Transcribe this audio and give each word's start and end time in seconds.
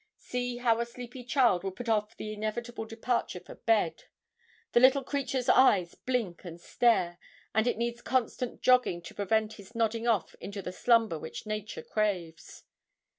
See 0.17 0.57
how 0.57 0.79
a 0.79 0.85
sleepy 0.87 1.23
child 1.23 1.63
will 1.63 1.69
put 1.69 1.87
off 1.87 2.17
the 2.17 2.33
inevitable 2.33 2.85
departure 2.85 3.39
for 3.39 3.53
bed. 3.53 4.05
The 4.71 4.79
little 4.79 5.03
creature's 5.03 5.47
eyes 5.47 5.93
blink 5.93 6.43
and 6.43 6.59
stare, 6.59 7.19
and 7.53 7.67
it 7.67 7.77
needs 7.77 8.01
constant 8.01 8.61
jogging 8.63 9.03
to 9.03 9.13
prevent 9.13 9.53
his 9.53 9.75
nodding 9.75 10.07
off 10.07 10.33
into 10.41 10.63
the 10.63 10.71
slumber 10.73 11.19
which 11.19 11.45
nature 11.45 11.83
craves. 11.83 12.63